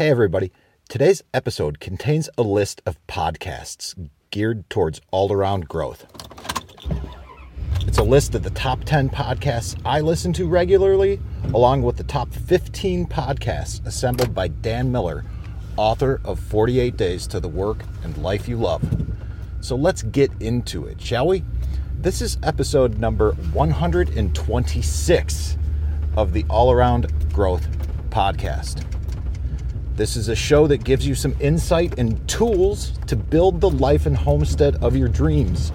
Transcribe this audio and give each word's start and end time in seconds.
Hey, 0.00 0.08
everybody. 0.08 0.50
Today's 0.88 1.20
episode 1.34 1.78
contains 1.78 2.30
a 2.38 2.42
list 2.42 2.80
of 2.86 2.96
podcasts 3.06 4.08
geared 4.30 4.70
towards 4.70 5.02
all 5.10 5.30
around 5.30 5.68
growth. 5.68 6.06
It's 7.82 7.98
a 7.98 8.02
list 8.02 8.34
of 8.34 8.42
the 8.42 8.48
top 8.48 8.84
10 8.84 9.10
podcasts 9.10 9.78
I 9.84 10.00
listen 10.00 10.32
to 10.32 10.48
regularly, 10.48 11.20
along 11.52 11.82
with 11.82 11.98
the 11.98 12.04
top 12.04 12.32
15 12.32 13.08
podcasts 13.08 13.84
assembled 13.84 14.34
by 14.34 14.48
Dan 14.48 14.90
Miller, 14.90 15.26
author 15.76 16.22
of 16.24 16.40
48 16.40 16.96
Days 16.96 17.26
to 17.26 17.38
the 17.38 17.48
Work 17.48 17.82
and 18.02 18.16
Life 18.16 18.48
You 18.48 18.56
Love. 18.56 18.82
So 19.60 19.76
let's 19.76 20.02
get 20.02 20.30
into 20.40 20.86
it, 20.86 20.98
shall 20.98 21.26
we? 21.26 21.44
This 21.98 22.22
is 22.22 22.38
episode 22.42 22.96
number 22.96 23.32
126 23.52 25.58
of 26.16 26.32
the 26.32 26.46
All 26.48 26.72
Around 26.72 27.34
Growth 27.34 27.68
Podcast. 28.08 28.99
This 29.96 30.16
is 30.16 30.28
a 30.28 30.34
show 30.34 30.66
that 30.66 30.84
gives 30.84 31.06
you 31.06 31.14
some 31.14 31.36
insight 31.40 31.98
and 31.98 32.26
tools 32.26 32.92
to 33.06 33.16
build 33.16 33.60
the 33.60 33.68
life 33.68 34.06
and 34.06 34.16
homestead 34.16 34.76
of 34.82 34.96
your 34.96 35.08
dreams. 35.08 35.72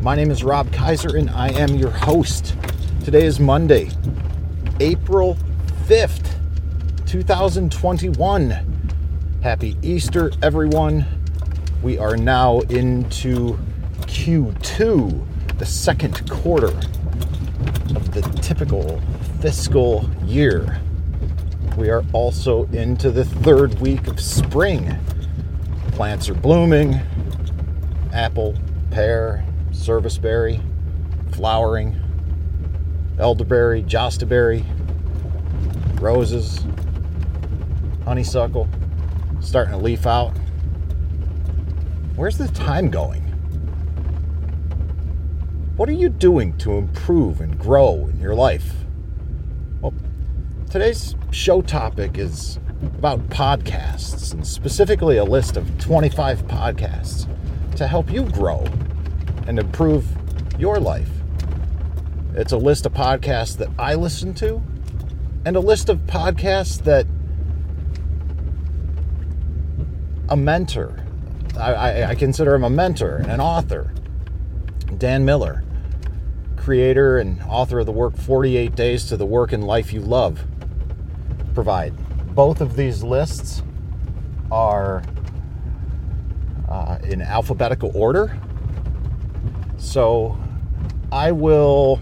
My 0.00 0.16
name 0.16 0.30
is 0.30 0.42
Rob 0.42 0.72
Kaiser 0.72 1.16
and 1.16 1.30
I 1.30 1.50
am 1.50 1.76
your 1.76 1.90
host. 1.90 2.56
Today 3.04 3.24
is 3.24 3.38
Monday, 3.38 3.90
April 4.80 5.36
5th, 5.86 6.34
2021. 7.06 8.50
Happy 9.42 9.76
Easter, 9.82 10.32
everyone. 10.42 11.06
We 11.80 11.98
are 11.98 12.16
now 12.16 12.60
into 12.62 13.56
Q2, 14.02 15.58
the 15.58 15.66
second 15.66 16.28
quarter 16.28 16.76
of 17.94 18.12
the 18.12 18.22
typical 18.42 19.00
fiscal 19.40 20.10
year 20.24 20.80
we 21.78 21.90
are 21.90 22.04
also 22.12 22.64
into 22.72 23.08
the 23.08 23.24
third 23.24 23.78
week 23.80 24.08
of 24.08 24.18
spring. 24.18 24.98
Plants 25.92 26.28
are 26.28 26.34
blooming 26.34 27.00
apple, 28.12 28.56
pear, 28.90 29.46
serviceberry, 29.70 30.60
flowering, 31.30 31.96
elderberry, 33.20 33.84
jostaberry, 33.84 34.64
roses, 36.00 36.64
honeysuckle, 38.04 38.68
starting 39.40 39.72
to 39.72 39.78
leaf 39.78 40.04
out. 40.04 40.36
Where's 42.16 42.38
the 42.38 42.48
time 42.48 42.90
going? 42.90 43.22
What 45.76 45.88
are 45.88 45.92
you 45.92 46.08
doing 46.08 46.58
to 46.58 46.72
improve 46.72 47.40
and 47.40 47.56
grow 47.56 48.08
in 48.08 48.18
your 48.18 48.34
life? 48.34 48.72
Today's 50.70 51.14
show 51.30 51.62
topic 51.62 52.18
is 52.18 52.58
about 52.98 53.26
podcasts, 53.30 54.34
and 54.34 54.46
specifically 54.46 55.16
a 55.16 55.24
list 55.24 55.56
of 55.56 55.78
25 55.78 56.46
podcasts 56.46 57.26
to 57.76 57.86
help 57.86 58.12
you 58.12 58.24
grow 58.24 58.66
and 59.46 59.58
improve 59.58 60.04
your 60.58 60.78
life. 60.78 61.08
It's 62.34 62.52
a 62.52 62.58
list 62.58 62.84
of 62.84 62.92
podcasts 62.92 63.56
that 63.56 63.70
I 63.78 63.94
listen 63.94 64.34
to, 64.34 64.60
and 65.46 65.56
a 65.56 65.60
list 65.60 65.88
of 65.88 66.00
podcasts 66.00 66.84
that 66.84 67.06
a 70.28 70.36
mentor, 70.36 71.02
I, 71.58 71.72
I, 71.72 72.08
I 72.10 72.14
consider 72.14 72.54
him 72.54 72.64
a 72.64 72.70
mentor 72.70 73.16
and 73.16 73.30
an 73.30 73.40
author, 73.40 73.94
Dan 74.98 75.24
Miller, 75.24 75.64
creator 76.58 77.16
and 77.16 77.42
author 77.44 77.78
of 77.78 77.86
the 77.86 77.92
work 77.92 78.18
48 78.18 78.74
Days 78.74 79.06
to 79.06 79.16
the 79.16 79.24
Work 79.24 79.54
and 79.54 79.64
Life 79.64 79.94
You 79.94 80.00
Love 80.00 80.44
provide. 81.58 81.92
Both 82.36 82.60
of 82.60 82.76
these 82.76 83.02
lists 83.02 83.64
are 84.52 85.02
uh, 86.68 86.98
in 87.02 87.20
alphabetical 87.20 87.90
order. 87.96 88.38
So 89.76 90.38
I 91.10 91.32
will. 91.32 92.00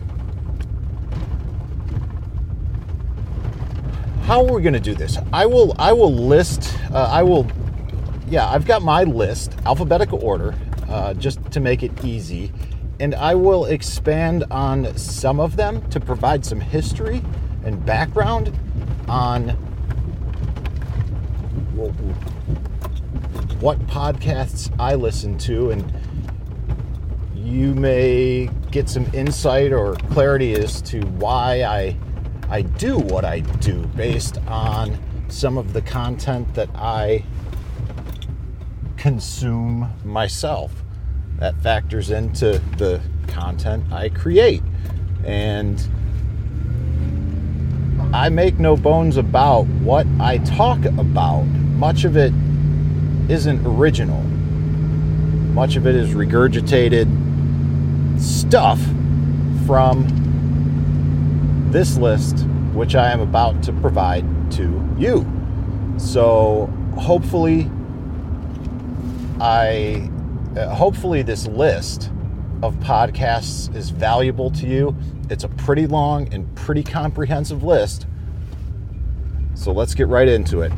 How 4.25 4.44
are 4.44 4.53
we 4.53 4.61
going 4.61 4.75
to 4.75 4.78
do 4.78 4.94
this? 4.94 5.17
I 5.33 5.47
will. 5.47 5.75
I 5.78 5.91
will 5.94 6.12
list. 6.12 6.78
Uh, 6.93 7.09
I 7.11 7.23
will. 7.23 7.50
Yeah, 8.28 8.47
I've 8.47 8.67
got 8.67 8.83
my 8.83 9.05
list 9.05 9.56
alphabetical 9.65 10.23
order, 10.23 10.55
uh, 10.91 11.15
just 11.15 11.38
to 11.53 11.61
make 11.61 11.83
it 11.83 12.05
easy, 12.05 12.53
and 13.00 13.15
I 13.15 13.34
will 13.34 13.65
expand 13.65 14.44
on 14.50 14.94
some 14.99 15.41
of 15.41 15.56
them 15.56 15.81
to 15.88 15.99
provide 15.99 16.44
some 16.44 16.61
history 16.61 17.23
and 17.65 17.83
background 17.87 18.53
on 19.09 19.51
what 23.61 23.79
podcasts 23.87 24.75
I 24.79 24.95
listen 24.95 25.39
to, 25.39 25.71
and 25.71 25.93
you 27.35 27.75
may 27.75 28.51
get 28.71 28.89
some 28.89 29.07
insight 29.15 29.73
or 29.73 29.95
clarity 30.11 30.55
as 30.55 30.83
to 30.83 31.01
why 31.01 31.63
I 31.63 31.97
I 32.49 32.63
do 32.63 32.99
what 32.99 33.25
I 33.25 33.41
do 33.41 33.87
based 33.97 34.39
on 34.47 34.99
some 35.29 35.59
of 35.59 35.73
the 35.73 35.83
content 35.83 36.55
that 36.55 36.69
I 36.75 37.25
consume 38.97 39.91
myself. 40.05 40.85
That 41.39 41.61
factors 41.61 42.11
into 42.11 42.63
the 42.79 43.01
content 43.27 43.93
I 43.93 44.09
create. 44.11 44.63
And 45.25 45.81
I 48.16 48.31
make 48.31 48.59
no 48.59 48.78
bones 48.78 49.19
about 49.19 49.66
what 49.66 50.06
I 50.19 50.38
talk 50.38 50.82
about. 50.87 51.44
Much 51.44 52.04
of 52.04 52.16
it 52.16 52.32
isn't 53.28 53.66
original, 53.66 54.22
much 55.53 55.77
of 55.77 55.87
it 55.87 55.94
is 55.94 56.15
regurgitated 56.15 57.09
stuff 58.19 58.81
from 59.66 60.06
this 61.71 61.99
list, 61.99 62.47
which 62.72 62.94
I 62.94 63.12
am 63.12 63.21
about 63.21 63.62
to 63.65 63.72
provide 63.75 64.25
to 64.53 64.97
you. 64.97 65.31
So 65.99 66.72
hopefully, 66.97 67.71
I 69.43 70.10
uh, 70.56 70.75
hopefully 70.75 71.21
this 71.21 71.47
list 71.47 72.10
of 72.62 72.75
podcasts 72.77 73.75
is 73.75 73.91
valuable 73.91 74.50
to 74.50 74.67
you 74.67 74.97
it's 75.28 75.44
a 75.44 75.49
pretty 75.49 75.87
long 75.87 76.33
and 76.33 76.55
pretty 76.55 76.83
comprehensive 76.83 77.62
list. 77.62 78.06
So 79.55 79.72
let's 79.72 79.94
get 79.94 80.06
right 80.06 80.28
into 80.28 80.61
it. 80.61 80.72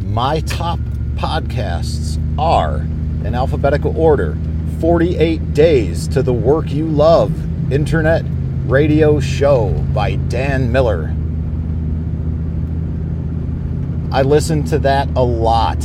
My 0.00 0.40
top 0.40 0.78
podcasts 1.16 2.20
are, 2.38 2.78
in 3.26 3.34
alphabetical 3.34 3.98
order, 3.98 4.36
48 4.80 5.54
Days 5.54 6.06
to 6.08 6.22
the 6.22 6.32
Work 6.32 6.70
You 6.70 6.86
Love 6.86 7.72
Internet 7.72 8.24
Radio 8.66 9.18
Show 9.18 9.70
by 9.92 10.16
Dan 10.16 10.70
Miller. 10.70 11.14
I 14.12 14.22
listen 14.22 14.62
to 14.64 14.78
that 14.80 15.08
a 15.16 15.22
lot. 15.22 15.84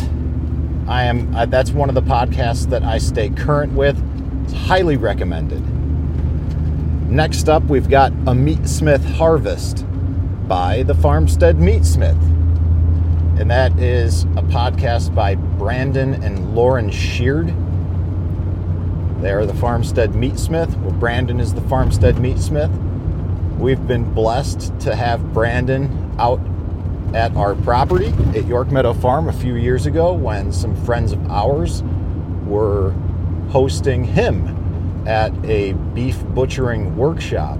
I 0.87 1.05
am 1.05 1.31
that's 1.49 1.71
one 1.71 1.89
of 1.89 1.95
the 1.95 2.01
podcasts 2.01 2.69
that 2.69 2.83
I 2.83 2.99
stay 2.99 3.29
current 3.29 3.73
with. 3.73 3.97
It's 4.49 4.57
highly 4.57 4.97
recommended. 4.97 5.61
Next 7.07 7.49
up, 7.49 7.61
we've 7.65 7.87
got 7.87 8.11
A 8.25 8.33
Meatsmith 8.33 9.05
Harvest 9.05 9.85
by 10.47 10.81
the 10.81 10.95
Farmstead 10.95 11.57
Meatsmith. 11.57 12.19
And 13.39 13.51
that 13.51 13.77
is 13.77 14.23
a 14.23 14.41
podcast 14.41 15.13
by 15.13 15.35
Brandon 15.35 16.15
and 16.23 16.55
Lauren 16.55 16.89
Sheard. 16.89 17.53
They 19.21 19.29
are 19.29 19.45
the 19.45 19.53
Farmstead 19.53 20.13
Meatsmith. 20.13 20.75
Well, 20.81 20.93
Brandon 20.93 21.39
is 21.39 21.53
the 21.53 21.61
Farmstead 21.61 22.15
Meatsmith. 22.15 22.75
We've 23.59 23.85
been 23.85 24.11
blessed 24.15 24.79
to 24.79 24.95
have 24.95 25.31
Brandon 25.31 26.15
out 26.17 26.41
at 27.13 27.35
our 27.35 27.53
property 27.53 28.15
at 28.35 28.47
York 28.47 28.71
Meadow 28.71 28.93
Farm 28.93 29.27
a 29.27 29.33
few 29.33 29.53
years 29.53 29.85
ago 29.85 30.11
when 30.11 30.51
some 30.51 30.75
friends 30.85 31.11
of 31.11 31.29
ours 31.29 31.83
were 32.47 32.95
hosting 33.49 34.03
him 34.03 35.07
at 35.07 35.33
a 35.45 35.73
beef 35.93 36.23
butchering 36.29 36.95
workshop. 36.95 37.57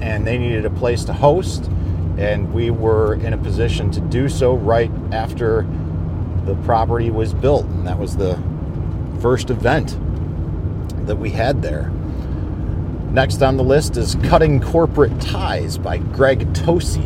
And 0.00 0.26
they 0.26 0.38
needed 0.38 0.64
a 0.64 0.70
place 0.70 1.04
to 1.04 1.12
host 1.12 1.70
and 2.18 2.52
we 2.52 2.70
were 2.70 3.14
in 3.14 3.32
a 3.32 3.38
position 3.38 3.90
to 3.92 4.00
do 4.00 4.28
so 4.28 4.54
right 4.54 4.90
after 5.12 5.66
the 6.44 6.56
property 6.64 7.10
was 7.10 7.32
built. 7.32 7.64
And 7.66 7.86
that 7.86 7.98
was 7.98 8.16
the 8.16 8.38
first 9.20 9.50
event 9.50 9.96
that 11.06 11.16
we 11.16 11.30
had 11.30 11.62
there. 11.62 11.90
Next 13.10 13.42
on 13.42 13.56
the 13.56 13.64
list 13.64 13.96
is 13.96 14.16
cutting 14.24 14.60
corporate 14.60 15.18
ties 15.20 15.78
by 15.78 15.98
greg 15.98 16.52
tosi. 16.52 17.04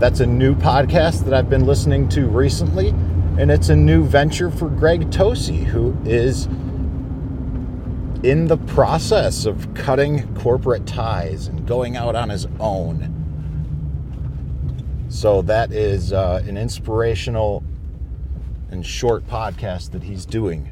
That's 0.00 0.20
a 0.20 0.26
new 0.26 0.56
podcast 0.56 1.24
that 1.26 1.32
i've 1.32 1.48
been 1.48 1.64
listening 1.64 2.08
to 2.08 2.26
recently 2.26 2.88
and 3.38 3.52
it's 3.52 3.68
a 3.68 3.76
new 3.76 4.04
venture 4.04 4.50
for 4.50 4.68
greg 4.68 5.08
tosi 5.10 5.62
who 5.62 5.96
is 6.04 6.48
in 8.22 8.46
the 8.46 8.56
process 8.56 9.46
of 9.46 9.74
cutting 9.74 10.32
corporate 10.36 10.86
ties 10.86 11.48
and 11.48 11.66
going 11.66 11.96
out 11.96 12.14
on 12.14 12.28
his 12.28 12.46
own. 12.60 13.18
So 15.08 15.42
that 15.42 15.72
is 15.72 16.12
uh, 16.12 16.42
an 16.46 16.56
inspirational 16.56 17.64
and 18.70 18.86
short 18.86 19.26
podcast 19.26 19.90
that 19.90 20.04
he's 20.04 20.24
doing. 20.24 20.70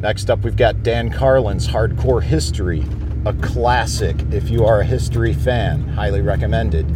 Next 0.00 0.30
up, 0.30 0.40
we've 0.40 0.56
got 0.56 0.82
Dan 0.82 1.10
Carlin's 1.10 1.68
Hardcore 1.68 2.22
History, 2.22 2.84
a 3.26 3.34
classic 3.34 4.16
if 4.32 4.48
you 4.48 4.64
are 4.64 4.80
a 4.80 4.84
history 4.84 5.34
fan, 5.34 5.86
highly 5.88 6.22
recommended. 6.22 6.86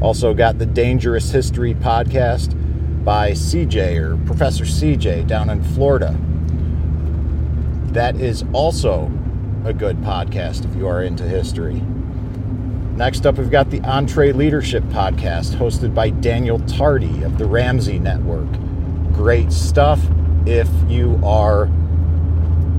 Also, 0.00 0.32
got 0.32 0.58
the 0.58 0.66
Dangerous 0.66 1.30
History 1.30 1.74
podcast 1.74 2.56
by 3.04 3.32
CJ 3.32 3.96
or 3.98 4.16
Professor 4.26 4.64
CJ 4.64 5.26
down 5.26 5.50
in 5.50 5.62
Florida. 5.62 6.18
That 7.92 8.20
is 8.20 8.44
also 8.52 9.10
a 9.64 9.72
good 9.72 9.96
podcast 9.98 10.64
if 10.64 10.76
you 10.76 10.86
are 10.86 11.02
into 11.02 11.24
history. 11.24 11.82
Next 12.94 13.26
up, 13.26 13.38
we've 13.38 13.50
got 13.50 13.70
the 13.70 13.80
EntreLeadership 13.80 14.88
podcast 14.90 15.56
hosted 15.56 15.94
by 15.94 16.10
Daniel 16.10 16.60
Tardy 16.60 17.22
of 17.24 17.36
the 17.38 17.46
Ramsey 17.46 17.98
Network. 17.98 18.48
Great 19.12 19.50
stuff 19.50 20.00
if 20.46 20.68
you 20.88 21.20
are 21.24 21.68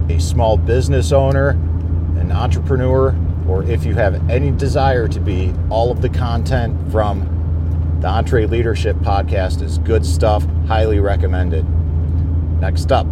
a 0.10 0.20
small 0.20 0.58
business 0.58 1.12
owner, 1.12 1.50
an 1.50 2.32
entrepreneur, 2.32 3.16
or 3.50 3.64
if 3.64 3.84
you 3.84 3.96
have 3.96 4.30
any 4.30 4.52
desire 4.52 5.08
to 5.10 5.20
be. 5.20 5.54
All 5.70 5.92
of 5.92 6.02
the 6.02 6.10
content 6.10 6.92
from 6.92 7.20
the 8.00 8.08
EntreLeadership 8.08 9.00
podcast 9.02 9.62
is 9.62 9.78
good 9.80 10.06
stuff, 10.06 10.46
highly 10.68 11.00
recommended. 11.00 11.66
Next 12.60 12.92
up, 12.92 13.08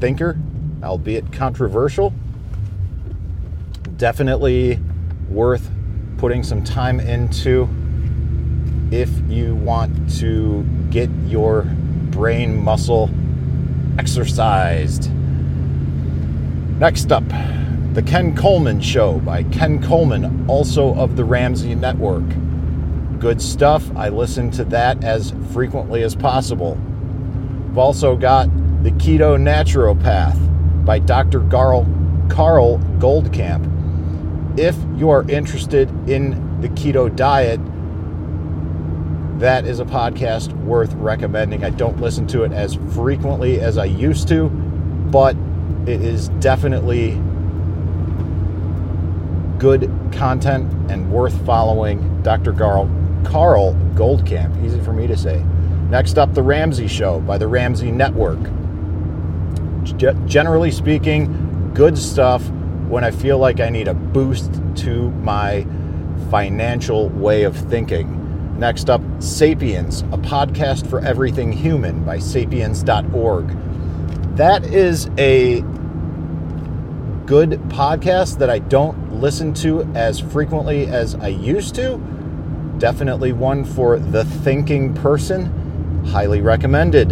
thinker, 0.01 0.37
albeit 0.83 1.33
controversial. 1.33 2.13
Definitely 3.97 4.81
worth 5.29 5.71
putting 6.19 6.43
some 6.43 6.65
time 6.65 6.99
into 6.99 7.69
if 8.91 9.09
you 9.29 9.55
want 9.55 10.19
to 10.19 10.65
get 10.91 11.09
your 11.29 11.63
brain 12.11 12.61
muscle 12.61 13.09
exercised. 13.99 15.11
Next 16.79 17.13
up, 17.13 17.25
The 17.95 18.03
Ken 18.03 18.37
Coleman 18.37 18.81
Show 18.81 19.19
by 19.21 19.43
Ken 19.45 19.83
Coleman, 19.83 20.47
also 20.49 20.95
of 20.95 21.17
the 21.17 21.25
Ramsey 21.25 21.75
Network. 21.75 22.25
Good 23.19 23.41
stuff. 23.41 23.85
I 23.97 24.09
listen 24.09 24.51
to 24.53 24.65
that 24.67 25.05
as 25.05 25.33
frequently 25.53 26.03
as 26.03 26.15
possible. 26.15 26.79
I've 27.71 27.79
also 27.79 28.17
got 28.17 28.49
The 28.83 28.91
Keto 28.93 29.37
Naturopath 29.39 30.85
by 30.85 30.99
Dr. 30.99 31.41
Karl, 31.49 31.87
Karl 32.29 32.79
Goldkamp 32.99 33.73
if 34.57 34.77
you 34.97 35.11
are 35.11 35.29
interested 35.31 35.89
in 36.09 36.61
the 36.61 36.69
keto 36.71 37.15
diet, 37.15 37.61
that 39.39 39.67
is 39.67 39.81
a 39.81 39.85
podcast 39.85 40.53
worth 40.65 40.93
recommending. 40.95 41.65
I 41.65 41.71
don't 41.71 42.01
listen 42.01 42.27
to 42.29 42.45
it 42.45 42.53
as 42.53 42.75
frequently 42.93 43.61
as 43.61 43.79
I 43.79 43.87
used 43.87 44.29
to, 44.29 44.49
but 44.49 45.37
it 45.87 46.01
is 46.01 46.29
definitely 46.41 47.21
good 49.59 49.91
content 50.13 50.73
and 50.91 51.11
worth 51.11 51.45
following. 51.47 52.23
Dr. 52.23 52.53
Karl, 52.53 52.91
Karl 53.25 53.75
Goldkamp, 53.95 54.65
easy 54.65 54.81
for 54.81 54.93
me 54.93 55.07
to 55.07 55.17
say. 55.17 55.43
Next 55.89 56.19
up, 56.19 56.35
The 56.35 56.43
Ramsey 56.43 56.87
Show 56.87 57.21
by 57.21 57.39
the 57.39 57.47
Ramsey 57.49 57.91
Network. 57.91 58.39
G- 59.85 60.09
generally 60.27 60.71
speaking, 60.71 61.73
good 61.75 61.99
stuff 61.99 62.49
when 62.89 63.05
I 63.05 63.11
feel 63.11 63.39
like 63.39 63.61
I 63.61 63.69
need 63.71 63.89
a 63.89 63.95
boost 63.95 64.53
to 64.77 65.11
my 65.11 65.67
financial 66.31 67.09
way 67.11 67.43
of 67.43 67.57
thinking. 67.57 68.22
Next 68.59 68.91
up, 68.91 69.01
Sapiens, 69.19 70.03
a 70.03 70.19
podcast 70.19 70.89
for 70.89 71.01
everything 71.01 71.53
human 71.53 72.05
by 72.05 72.19
sapiens.org. 72.19 73.49
That 74.37 74.65
is 74.65 75.11
a 75.19 75.63
good 77.27 77.51
podcast 77.69 78.39
that 78.39 78.51
I 78.51 78.59
don't 78.61 79.21
listen 79.21 79.55
to 79.55 79.83
as 79.95 80.21
frequently 80.21 80.87
as 80.87 81.15
I 81.15 81.29
used 81.29 81.75
to. 81.77 81.99
Definitely 82.79 83.33
one 83.33 83.65
for 83.65 83.99
the 83.99 84.25
thinking 84.25 84.95
person. 84.95 86.05
Highly 86.07 86.41
recommended. 86.41 87.11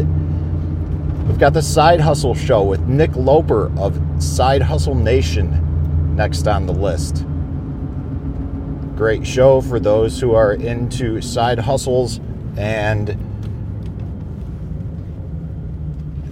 We've 1.27 1.39
got 1.39 1.53
the 1.53 1.63
Side 1.63 2.01
Hustle 2.01 2.35
Show 2.35 2.63
with 2.65 2.81
Nick 2.83 3.15
Loper 3.17 3.71
of 3.79 4.01
Side 4.23 4.63
Hustle 4.63 4.95
Nation 4.95 6.17
next 6.17 6.47
on 6.49 6.67
the 6.67 6.73
list. 6.73 7.25
Great 9.01 9.27
show 9.27 9.63
for 9.63 9.81
those 9.81 10.21
who 10.21 10.35
are 10.35 10.53
into 10.53 11.23
side 11.23 11.59
hustles 11.59 12.21
and 12.59 13.17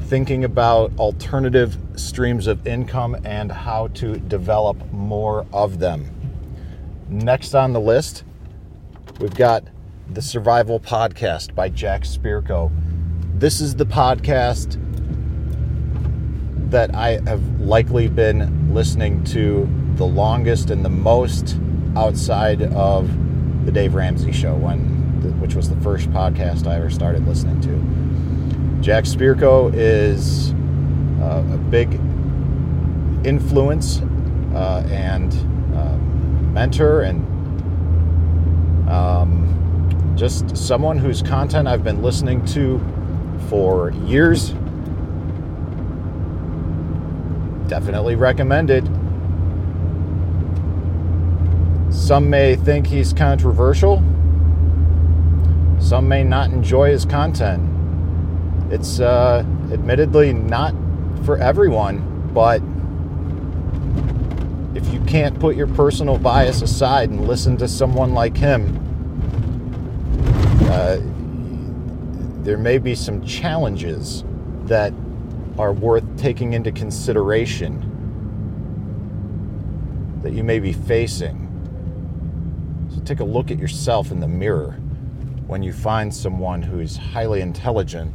thinking 0.02 0.44
about 0.44 0.92
alternative 0.98 1.78
streams 1.96 2.46
of 2.46 2.66
income 2.66 3.16
and 3.24 3.50
how 3.50 3.86
to 3.94 4.18
develop 4.18 4.76
more 4.92 5.46
of 5.50 5.78
them. 5.78 6.10
Next 7.08 7.54
on 7.54 7.72
the 7.72 7.80
list, 7.80 8.22
we've 9.18 9.34
got 9.34 9.64
the 10.10 10.20
Survival 10.20 10.78
Podcast 10.78 11.54
by 11.54 11.70
Jack 11.70 12.02
Spirko. 12.02 12.70
This 13.32 13.62
is 13.62 13.76
the 13.76 13.86
podcast 13.86 14.76
that 16.70 16.94
I 16.94 17.12
have 17.26 17.62
likely 17.62 18.08
been 18.08 18.74
listening 18.74 19.24
to 19.24 19.66
the 19.94 20.04
longest 20.04 20.68
and 20.68 20.84
the 20.84 20.90
most 20.90 21.58
outside 21.98 22.62
of 22.62 23.08
the 23.66 23.72
Dave 23.72 23.94
Ramsey 23.94 24.30
show, 24.30 24.54
when, 24.54 24.78
which 25.40 25.54
was 25.54 25.68
the 25.68 25.76
first 25.80 26.08
podcast 26.10 26.66
I 26.66 26.76
ever 26.76 26.90
started 26.90 27.26
listening 27.26 27.60
to. 27.62 28.82
Jack 28.82 29.04
Spirko 29.04 29.72
is 29.74 30.52
uh, 31.20 31.44
a 31.54 31.58
big 31.58 31.94
influence 33.26 34.00
uh, 34.54 34.86
and 34.88 35.32
uh, 35.76 35.96
mentor 36.52 37.02
and 37.02 37.26
um, 38.88 40.14
just 40.16 40.56
someone 40.56 40.98
whose 40.98 41.20
content 41.20 41.66
I've 41.66 41.82
been 41.82 42.00
listening 42.00 42.44
to 42.46 42.80
for 43.48 43.90
years 44.06 44.54
definitely 47.68 48.14
recommended. 48.14 48.88
Some 52.08 52.30
may 52.30 52.56
think 52.56 52.86
he's 52.86 53.12
controversial. 53.12 53.98
Some 55.78 56.08
may 56.08 56.24
not 56.24 56.50
enjoy 56.50 56.90
his 56.90 57.04
content. 57.04 57.62
It's 58.72 58.98
uh, 58.98 59.44
admittedly 59.70 60.32
not 60.32 60.74
for 61.26 61.36
everyone, 61.36 62.30
but 62.32 62.62
if 64.74 64.90
you 64.90 65.00
can't 65.00 65.38
put 65.38 65.54
your 65.54 65.66
personal 65.66 66.16
bias 66.16 66.62
aside 66.62 67.10
and 67.10 67.28
listen 67.28 67.58
to 67.58 67.68
someone 67.68 68.14
like 68.14 68.38
him, 68.38 68.74
uh, 70.70 71.00
there 72.42 72.56
may 72.56 72.78
be 72.78 72.94
some 72.94 73.22
challenges 73.22 74.24
that 74.64 74.94
are 75.58 75.74
worth 75.74 76.04
taking 76.16 76.54
into 76.54 76.72
consideration 76.72 77.84
that 80.22 80.32
you 80.32 80.42
may 80.42 80.58
be 80.58 80.72
facing. 80.72 81.37
Take 83.04 83.20
a 83.20 83.24
look 83.24 83.50
at 83.50 83.58
yourself 83.58 84.10
in 84.10 84.20
the 84.20 84.28
mirror 84.28 84.72
when 85.46 85.62
you 85.62 85.72
find 85.72 86.14
someone 86.14 86.62
who's 86.62 86.96
highly 86.96 87.40
intelligent 87.40 88.14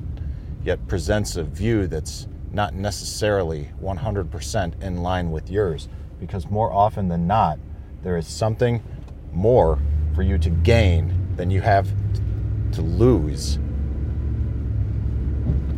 yet 0.63 0.88
presents 0.88 1.36
a 1.36 1.44
view 1.44 1.88
that's 1.88 2.28
not 2.52 2.75
necessarily 2.75 3.72
100% 3.82 4.84
in 4.84 5.02
line 5.02 5.32
with 5.32 5.50
yours. 5.50 5.90
Because 6.20 6.50
more 6.50 6.72
often 6.72 7.10
than 7.10 7.28
not, 7.28 7.60
there 8.04 8.18
is 8.18 8.28
something 8.28 8.84
more 9.32 9.80
for 10.16 10.22
you 10.22 10.38
to 10.38 10.50
gain 10.50 11.34
than 11.36 11.50
you 11.50 11.62
have 11.62 11.90
to 12.74 12.82
lose 12.82 13.58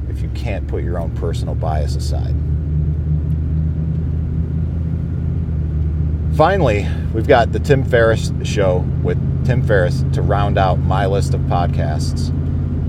if 0.09 0.21
you 0.21 0.29
can't 0.29 0.67
put 0.67 0.83
your 0.83 0.99
own 0.99 1.15
personal 1.15 1.55
bias 1.55 1.95
aside. 1.95 2.35
Finally, 6.35 6.85
we've 7.13 7.27
got 7.29 7.53
the 7.53 7.59
Tim 7.59 7.85
Ferriss 7.85 8.33
show 8.43 8.79
with 9.01 9.17
Tim 9.45 9.65
Ferriss 9.65 10.03
to 10.11 10.21
round 10.21 10.57
out 10.57 10.77
my 10.79 11.05
list 11.05 11.33
of 11.33 11.39
podcasts. 11.41 12.29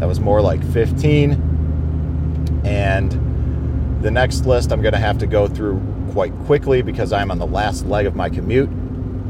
That 0.00 0.06
was 0.06 0.18
more 0.18 0.40
like 0.40 0.64
15. 0.72 2.60
And 2.64 4.02
the 4.02 4.10
next 4.10 4.46
list 4.46 4.72
I'm 4.72 4.82
going 4.82 4.94
to 4.94 4.98
have 4.98 5.18
to 5.18 5.28
go 5.28 5.46
through 5.46 5.80
quite 6.10 6.36
quickly 6.46 6.82
because 6.82 7.12
I'm 7.12 7.30
on 7.30 7.38
the 7.38 7.46
last 7.46 7.86
leg 7.86 8.06
of 8.06 8.16
my 8.16 8.28
commute. 8.28 8.68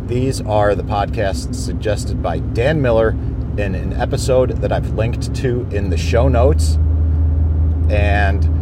These 0.09 0.41
are 0.41 0.75
the 0.75 0.83
podcasts 0.83 1.55
suggested 1.55 2.23
by 2.23 2.39
Dan 2.39 2.81
Miller 2.81 3.11
in 3.59 3.75
an 3.75 3.93
episode 3.93 4.63
that 4.63 4.73
I've 4.73 4.95
linked 4.95 5.35
to 5.35 5.69
in 5.71 5.91
the 5.91 5.99
show 5.99 6.29
notes. 6.29 6.79
And 7.91 8.56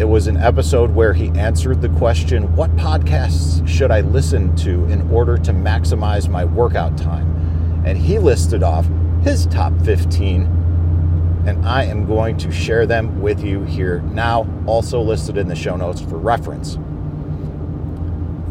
it 0.00 0.04
was 0.06 0.26
an 0.26 0.36
episode 0.36 0.90
where 0.90 1.12
he 1.12 1.28
answered 1.38 1.80
the 1.80 1.88
question 1.90 2.54
What 2.56 2.74
podcasts 2.74 3.66
should 3.68 3.92
I 3.92 4.00
listen 4.00 4.54
to 4.56 4.84
in 4.86 5.08
order 5.10 5.38
to 5.38 5.52
maximize 5.52 6.28
my 6.28 6.44
workout 6.44 6.98
time? 6.98 7.82
And 7.86 7.96
he 7.96 8.18
listed 8.18 8.64
off 8.64 8.88
his 9.22 9.46
top 9.46 9.72
15, 9.82 11.44
and 11.46 11.64
I 11.64 11.84
am 11.84 12.06
going 12.06 12.36
to 12.38 12.50
share 12.50 12.86
them 12.86 13.22
with 13.22 13.44
you 13.44 13.62
here 13.62 14.00
now, 14.00 14.48
also 14.66 15.00
listed 15.00 15.36
in 15.36 15.46
the 15.46 15.54
show 15.54 15.76
notes 15.76 16.00
for 16.00 16.18
reference. 16.18 16.76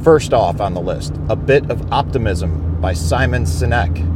First 0.02 0.34
off 0.34 0.62
on 0.62 0.74
the 0.74 0.82
list, 0.82 1.14
A 1.28 1.36
Bit 1.36 1.70
of 1.70 1.92
Optimism 1.92 2.80
by 2.80 2.94
Simon 2.94 3.44
Sinek. 3.44 4.10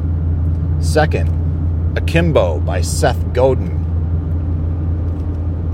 Second, 0.81 1.97
Akimbo 1.97 2.59
by 2.59 2.79
Seth 2.81 3.33
Godin. 3.33 3.83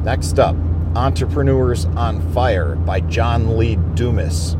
Next 0.03 0.39
up, 0.39 0.55
Entrepreneurs 0.95 1.85
on 1.85 2.21
Fire 2.33 2.75
by 2.75 2.99
John 2.99 3.57
Lee 3.57 3.77
Dumas. 3.95 4.55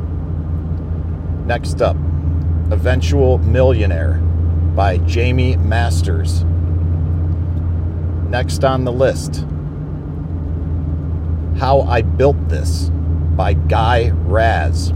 Next 1.46 1.80
up, 1.80 1.96
Eventual 2.72 3.38
Millionaire 3.38 4.13
by 4.75 4.98
Jamie 4.98 5.58
Masters. 5.58 6.44
Next 8.30 8.63
on 8.63 8.84
the 8.84 8.92
list, 8.92 9.46
How 11.60 11.82
I 11.82 12.02
Built 12.02 12.50
This 12.50 12.90
by 13.36 13.54
Guy 13.54 14.10
Raz. 14.10 14.92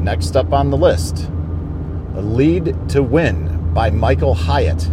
Next 0.00 0.36
up 0.36 0.52
on 0.52 0.68
the 0.68 0.76
list, 0.76 1.30
Lead 2.12 2.90
to 2.90 3.02
Win 3.02 3.72
by 3.72 3.88
Michael 3.88 4.34
Hyatt. 4.34 4.86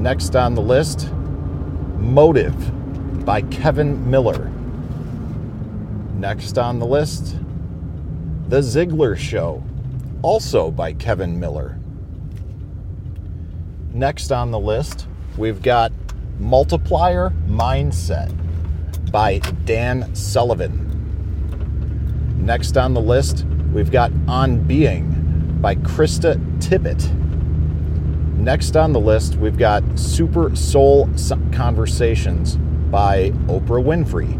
Next 0.00 0.34
on 0.34 0.56
the 0.56 0.62
list, 0.62 1.12
Motive 1.96 2.72
by 3.28 3.42
Kevin 3.42 4.10
Miller. 4.10 4.50
Next 6.14 6.56
on 6.56 6.78
the 6.78 6.86
list, 6.86 7.36
The 8.48 8.60
Ziglar 8.60 9.18
Show, 9.18 9.62
also 10.22 10.70
by 10.70 10.94
Kevin 10.94 11.38
Miller. 11.38 11.78
Next 13.92 14.32
on 14.32 14.50
the 14.50 14.58
list, 14.58 15.08
we've 15.36 15.60
got 15.60 15.92
Multiplier 16.38 17.28
Mindset 17.46 18.32
by 19.12 19.40
Dan 19.66 20.14
Sullivan. 20.14 20.86
Next 22.38 22.78
on 22.78 22.94
the 22.94 23.02
list, 23.02 23.44
we've 23.74 23.90
got 23.90 24.10
On 24.26 24.66
Being 24.66 25.58
by 25.60 25.74
Krista 25.74 26.38
Tippett. 26.60 27.14
Next 28.38 28.74
on 28.74 28.94
the 28.94 29.00
list, 29.00 29.34
we've 29.34 29.58
got 29.58 29.82
Super 29.98 30.56
Soul 30.56 31.10
Conversations 31.52 32.56
by 32.90 33.30
Oprah 33.46 33.82
Winfrey. 33.82 34.38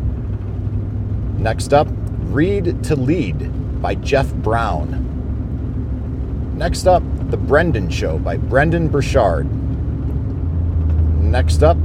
Next 1.39 1.73
up, 1.73 1.89
Read 2.31 2.83
to 2.85 2.97
Lead 2.97 3.81
by 3.81 3.95
Jeff 3.95 4.33
Brown. 4.35 5.05
Next 6.57 6.87
up, 6.87 7.03
The 7.31 7.37
Brendon 7.37 7.89
Show 7.89 8.19
by 8.19 8.37
Brendon 8.37 8.89
Burchard. 8.89 9.47
Next 11.23 11.63
up, 11.63 11.77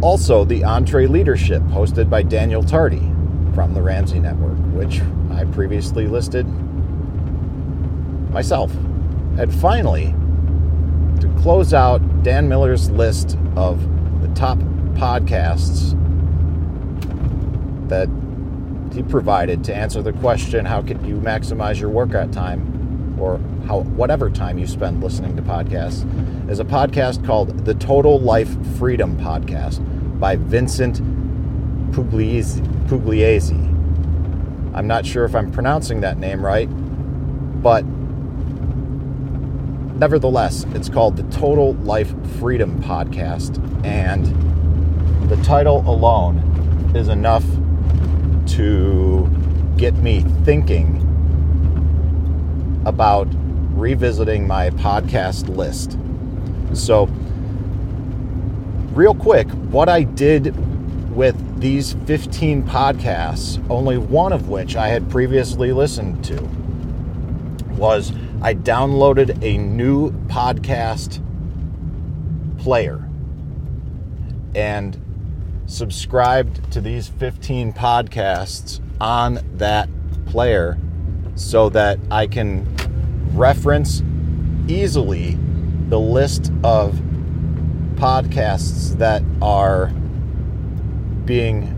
also 0.00 0.44
The 0.44 0.60
EntreLeadership, 0.60 1.68
hosted 1.70 2.08
by 2.08 2.22
Daniel 2.22 2.62
Tardy 2.62 3.10
from 3.54 3.74
the 3.74 3.82
Ramsey 3.82 4.20
Network, 4.20 4.58
which 4.72 5.00
I 5.30 5.44
previously 5.52 6.06
listed 6.06 6.46
myself. 8.30 8.72
And 9.38 9.52
finally, 9.54 10.14
to 11.20 11.28
close 11.40 11.74
out 11.74 12.22
Dan 12.22 12.48
Miller's 12.48 12.90
list 12.90 13.36
of 13.56 13.80
the 14.20 14.28
top 14.34 14.58
podcasts 14.94 15.92
that 17.88 18.08
he 18.94 19.02
provided 19.02 19.64
to 19.64 19.74
answer 19.74 20.00
the 20.02 20.12
question 20.14 20.64
how 20.64 20.80
can 20.80 21.04
you 21.04 21.16
maximize 21.16 21.80
your 21.80 21.90
workout 21.90 22.32
time 22.32 23.16
or 23.18 23.38
how 23.66 23.80
whatever 23.80 24.30
time 24.30 24.58
you 24.58 24.66
spend 24.66 25.02
listening 25.02 25.36
to 25.36 25.42
podcasts 25.42 26.04
is 26.50 26.60
a 26.60 26.64
podcast 26.64 27.24
called 27.24 27.64
the 27.64 27.74
Total 27.74 28.20
Life 28.20 28.54
Freedom 28.76 29.16
Podcast 29.16 29.80
by 30.20 30.36
Vincent 30.36 31.00
Pugliese. 31.92 32.60
Pugliese. 32.86 33.52
I'm 34.74 34.86
not 34.86 35.06
sure 35.06 35.24
if 35.24 35.34
I'm 35.34 35.50
pronouncing 35.50 36.00
that 36.02 36.18
name 36.18 36.44
right, 36.44 36.66
but 37.62 37.84
nevertheless, 39.96 40.66
it's 40.74 40.88
called 40.88 41.16
the 41.16 41.22
Total 41.34 41.74
Life 41.74 42.12
Freedom 42.38 42.82
Podcast 42.82 43.58
and 43.84 44.53
the 45.28 45.36
title 45.42 45.78
alone 45.86 46.38
is 46.94 47.08
enough 47.08 47.44
to 48.46 49.28
get 49.78 49.94
me 49.94 50.20
thinking 50.44 51.00
about 52.84 53.26
revisiting 53.72 54.46
my 54.46 54.70
podcast 54.70 55.48
list. 55.48 55.98
So, 56.76 57.06
real 58.92 59.14
quick, 59.14 59.48
what 59.70 59.88
I 59.88 60.02
did 60.02 60.54
with 61.16 61.36
these 61.60 61.94
15 62.06 62.64
podcasts, 62.64 63.64
only 63.70 63.96
one 63.96 64.32
of 64.32 64.48
which 64.48 64.76
I 64.76 64.88
had 64.88 65.10
previously 65.10 65.72
listened 65.72 66.22
to, 66.26 66.42
was 67.76 68.12
I 68.42 68.54
downloaded 68.54 69.42
a 69.42 69.56
new 69.56 70.10
podcast 70.26 71.22
player. 72.58 73.08
And 74.54 75.00
subscribed 75.66 76.70
to 76.72 76.80
these 76.80 77.08
15 77.08 77.72
podcasts 77.72 78.80
on 79.00 79.40
that 79.56 79.88
player 80.26 80.78
so 81.34 81.68
that 81.70 81.98
I 82.10 82.26
can 82.26 82.66
reference 83.32 84.02
easily 84.68 85.38
the 85.88 85.98
list 85.98 86.52
of 86.62 86.94
podcasts 87.96 88.96
that 88.98 89.22
are 89.40 89.88
being 91.24 91.70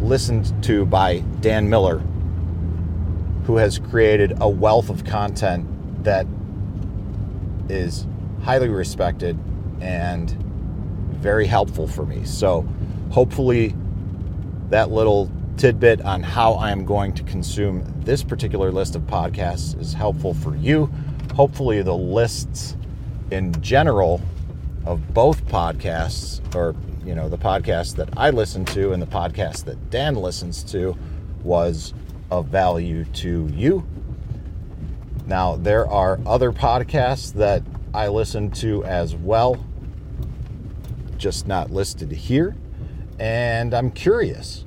listened 0.00 0.52
to 0.64 0.86
by 0.86 1.20
Dan 1.40 1.68
Miller, 1.68 1.98
who 3.44 3.56
has 3.56 3.78
created 3.78 4.36
a 4.40 4.48
wealth 4.48 4.90
of 4.90 5.04
content 5.04 5.66
that 6.04 6.26
is 7.68 8.06
highly 8.42 8.68
respected 8.68 9.38
and 9.80 10.30
very 11.20 11.46
helpful 11.46 11.88
for 11.88 12.06
me. 12.06 12.24
So, 12.24 12.66
hopefully 13.10 13.74
that 14.70 14.90
little 14.90 15.30
tidbit 15.56 16.00
on 16.02 16.22
how 16.22 16.56
I'm 16.58 16.84
going 16.84 17.14
to 17.14 17.22
consume 17.22 17.84
this 17.98 18.22
particular 18.22 18.70
list 18.70 18.94
of 18.94 19.02
podcasts 19.02 19.78
is 19.80 19.92
helpful 19.92 20.34
for 20.34 20.54
you. 20.56 20.90
Hopefully, 21.34 21.82
the 21.82 21.94
lists 21.94 22.76
in 23.30 23.58
general 23.60 24.20
of 24.84 25.12
both 25.12 25.44
podcasts, 25.46 26.40
or 26.54 26.74
you 27.04 27.14
know, 27.14 27.28
the 27.28 27.38
podcast 27.38 27.96
that 27.96 28.08
I 28.16 28.30
listen 28.30 28.64
to 28.66 28.92
and 28.92 29.02
the 29.02 29.06
podcast 29.06 29.64
that 29.64 29.90
Dan 29.90 30.14
listens 30.14 30.62
to, 30.64 30.96
was 31.42 31.94
of 32.30 32.46
value 32.46 33.04
to 33.04 33.48
you. 33.48 33.86
Now, 35.26 35.56
there 35.56 35.88
are 35.88 36.20
other 36.26 36.52
podcasts 36.52 37.32
that 37.34 37.62
I 37.92 38.08
listen 38.08 38.50
to 38.52 38.84
as 38.84 39.14
well 39.16 39.64
just 41.16 41.46
not 41.46 41.70
listed 41.70 42.12
here. 42.12 42.54
And 43.18 43.74
I'm 43.74 43.90
curious. 43.90 44.64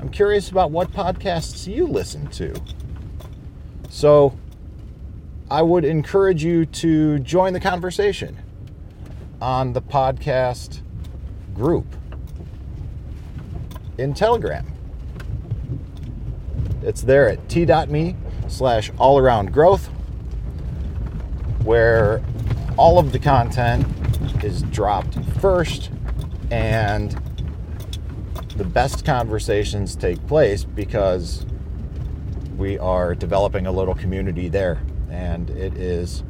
I'm 0.00 0.08
curious 0.08 0.50
about 0.50 0.70
what 0.70 0.92
podcasts 0.92 1.72
you 1.72 1.86
listen 1.86 2.26
to. 2.28 2.54
So 3.88 4.36
I 5.50 5.62
would 5.62 5.84
encourage 5.84 6.44
you 6.44 6.66
to 6.66 7.18
join 7.20 7.52
the 7.52 7.60
conversation 7.60 8.38
on 9.40 9.72
the 9.72 9.82
podcast 9.82 10.80
group 11.54 11.86
in 13.98 14.14
Telegram. 14.14 14.66
It's 16.82 17.02
there 17.02 17.28
at 17.28 17.48
t.me 17.48 18.16
slash 18.48 18.90
all 18.98 19.18
around 19.18 19.52
growth, 19.52 19.86
where 21.62 22.22
all 22.76 22.98
of 22.98 23.12
the 23.12 23.18
content 23.18 23.86
is 24.44 24.62
dropped 24.62 25.18
first 25.40 25.90
and 26.50 27.18
the 28.56 28.64
best 28.64 29.04
conversations 29.04 29.96
take 29.96 30.24
place 30.26 30.64
because 30.64 31.44
we 32.56 32.78
are 32.78 33.14
developing 33.14 33.66
a 33.66 33.72
little 33.72 33.94
community 33.94 34.48
there 34.48 34.80
and 35.10 35.50
it 35.50 35.76
is 35.76 36.22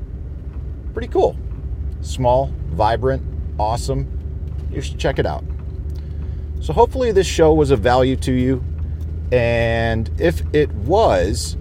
pretty 0.93 1.09
cool. 1.09 1.37
Small, 2.01 2.53
vibrant, 2.69 3.23
awesome. 3.59 4.09
You 4.71 4.81
should 4.81 4.99
check 4.99 5.19
it 5.19 5.27
out. 5.27 5.45
So, 6.61 6.73
hopefully, 6.73 7.13
this 7.13 7.27
show 7.27 7.53
was 7.53 7.71
of 7.71 7.81
value 7.81 8.17
to 8.17 8.33
you. 8.33 8.65
And 9.33 10.11
if 10.19 10.43
it 10.55 10.71
was, 10.73 11.57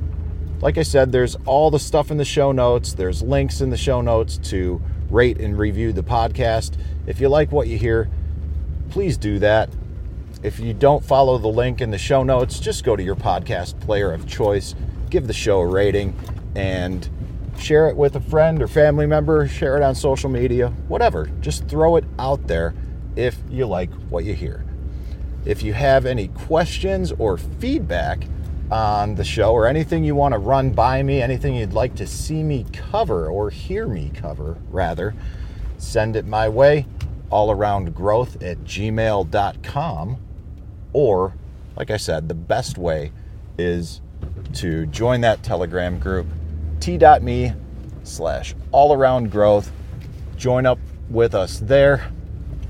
like 0.61 0.77
I 0.77 0.83
said, 0.83 1.11
there's 1.11 1.35
all 1.45 1.71
the 1.71 1.79
stuff 1.79 2.11
in 2.11 2.17
the 2.17 2.25
show 2.25 2.51
notes. 2.51 2.93
There's 2.93 3.21
links 3.21 3.61
in 3.61 3.69
the 3.69 3.77
show 3.77 4.01
notes 4.01 4.37
to 4.49 4.81
rate 5.09 5.39
and 5.39 5.57
review 5.57 5.91
the 5.91 6.03
podcast. 6.03 6.77
If 7.05 7.19
you 7.19 7.27
like 7.27 7.51
what 7.51 7.67
you 7.67 7.77
hear, 7.77 8.09
please 8.89 9.17
do 9.17 9.39
that. 9.39 9.69
If 10.43 10.59
you 10.59 10.73
don't 10.73 11.03
follow 11.03 11.37
the 11.37 11.47
link 11.47 11.79
in 11.79 11.89
the 11.89 11.97
show 11.97 12.21
notes, 12.21 12.59
just 12.59 12.83
go 12.83 12.97
to 12.97 13.01
your 13.01 13.15
podcast 13.15 13.79
player 13.79 14.11
of 14.11 14.27
choice, 14.27 14.75
give 15.09 15.25
the 15.25 15.33
show 15.33 15.61
a 15.61 15.65
rating, 15.65 16.13
and 16.53 17.09
share 17.57 17.87
it 17.87 17.95
with 17.95 18.17
a 18.17 18.19
friend 18.19 18.61
or 18.61 18.67
family 18.67 19.05
member, 19.05 19.47
share 19.47 19.77
it 19.77 19.83
on 19.83 19.95
social 19.95 20.29
media, 20.29 20.67
whatever. 20.89 21.27
Just 21.39 21.69
throw 21.69 21.95
it 21.95 22.03
out 22.19 22.45
there 22.45 22.73
if 23.15 23.37
you 23.49 23.65
like 23.65 23.89
what 24.09 24.25
you 24.25 24.33
hear. 24.33 24.65
If 25.45 25.63
you 25.63 25.71
have 25.73 26.05
any 26.05 26.27
questions 26.27 27.13
or 27.13 27.37
feedback 27.37 28.27
on 28.69 29.15
the 29.15 29.23
show 29.23 29.53
or 29.53 29.65
anything 29.65 30.03
you 30.03 30.15
want 30.15 30.33
to 30.33 30.39
run 30.39 30.71
by 30.71 31.03
me, 31.03 31.21
anything 31.21 31.55
you'd 31.55 31.71
like 31.71 31.95
to 31.95 32.07
see 32.07 32.43
me 32.43 32.65
cover 32.73 33.29
or 33.29 33.49
hear 33.49 33.87
me 33.87 34.11
cover, 34.13 34.57
rather, 34.71 35.15
send 35.77 36.17
it 36.17 36.25
my 36.25 36.49
way 36.49 36.85
all 37.29 37.49
around 37.49 37.95
growth 37.95 38.43
at 38.43 38.57
gmail.com. 38.65 40.17
Or, 40.93 41.33
like 41.75 41.91
I 41.91 41.97
said, 41.97 42.29
the 42.29 42.35
best 42.35 42.77
way 42.77 43.11
is 43.57 44.01
to 44.53 44.85
join 44.87 45.21
that 45.21 45.43
Telegram 45.43 45.99
group 45.99 46.27
t.me 46.79 47.53
slash 48.03 48.53
all 48.71 48.93
around 48.93 49.31
growth. 49.31 49.71
Join 50.35 50.65
up 50.65 50.79
with 51.09 51.33
us 51.33 51.59
there 51.59 52.11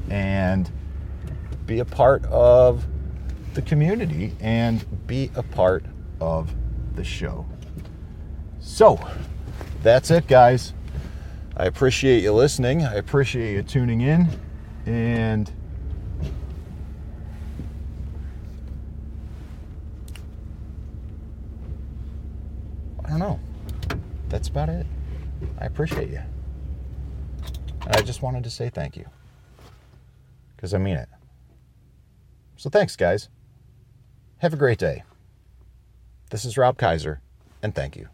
and 0.09 0.71
be 1.65 1.79
a 1.79 1.85
part 1.85 2.23
of 2.25 2.85
the 3.53 3.61
community 3.63 4.35
and 4.39 4.85
be 5.07 5.31
a 5.35 5.43
part 5.43 5.83
of 6.19 6.53
the 6.95 7.03
show. 7.03 7.45
So, 8.59 8.99
that's 9.81 10.11
it, 10.11 10.27
guys. 10.27 10.73
I 11.57 11.65
appreciate 11.65 12.21
you 12.21 12.33
listening. 12.33 12.85
I 12.85 12.95
appreciate 12.95 13.53
you 13.53 13.63
tuning 13.63 14.01
in. 14.01 14.27
And 14.85 15.51
I 23.05 23.09
don't 23.09 23.19
know 23.19 23.39
that's 24.33 24.42
about 24.53 24.69
it. 24.69 24.85
I 25.59 25.65
appreciate 25.65 26.11
you. 26.11 26.21
And 27.87 27.95
I 27.95 28.01
just 28.03 28.21
wanted 28.21 28.43
to 28.43 28.51
say 28.51 28.69
thank 28.69 28.95
you. 28.95 29.05
Because 30.55 30.75
I 30.75 30.77
mean 30.77 30.95
it. 30.95 31.09
So 32.55 32.69
thanks, 32.69 32.95
guys. 32.95 33.29
Have 34.37 34.53
a 34.53 34.57
great 34.57 34.77
day. 34.77 35.03
This 36.29 36.45
is 36.45 36.55
Rob 36.55 36.77
Kaiser, 36.77 37.19
and 37.63 37.73
thank 37.73 37.95
you. 37.95 38.09